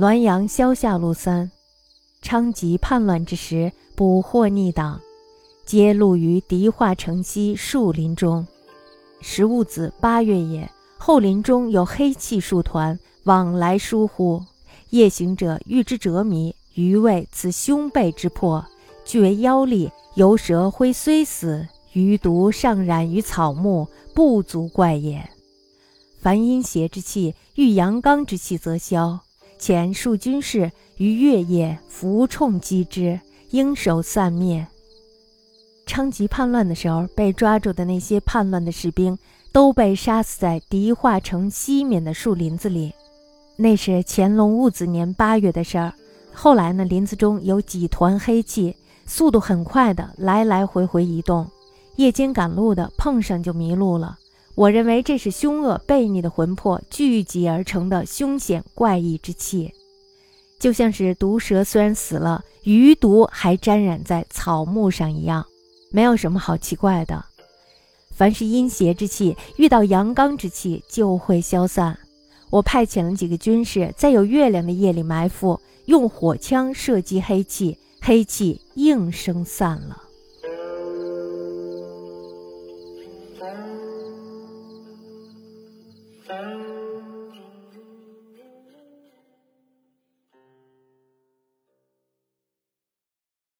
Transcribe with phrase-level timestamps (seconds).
[0.00, 1.50] 滦阳萧下路三，
[2.22, 4.98] 昌吉叛乱之时，捕获逆党，
[5.66, 8.46] 皆录于狄化城西树林中。
[9.20, 10.66] 时戊子八月也，
[10.96, 14.42] 后林中有黑气数团，往来疏忽。
[14.88, 18.64] 夜行者遇之折迷，余谓此凶背之魄，
[19.04, 19.90] 俱为妖力。
[20.14, 25.28] 游蛇灰虽死，余毒尚染于草木，不足怪也。
[26.22, 29.20] 凡阴邪之气，遇阳刚之气则消。
[29.60, 34.66] 前数军士于月夜伏冲击之，应手散灭。
[35.84, 39.18] 昌吉叛乱的时候，被抓住的那些叛乱的士兵，
[39.52, 42.94] 都被杀死在狄化城西面的树林子里。
[43.56, 45.92] 那是乾隆戊子年八月的事儿。
[46.32, 48.74] 后来呢，林子中有几团黑气。
[49.04, 51.50] 速度很快的来来回回移动，
[51.96, 54.16] 夜间赶路的碰上就迷路了。
[54.60, 59.72] 我认为这是凶恶悖逆的魂魄聚集而成的凶险怪异之气，
[60.58, 65.46] 就像是毒蛇虽然死了，余毒还沾染在草木上一样，
[65.90, 67.24] 没有什么好奇怪的。
[68.10, 71.98] 凡是阴邪之气遇到阳刚之气就会消散。
[72.50, 77.78] 我派遣了几个军士在有月亮的夜里埋伏，用火枪射击黑气。
[78.02, 80.02] 黑气应声散了。
[86.32, 86.79] Oh.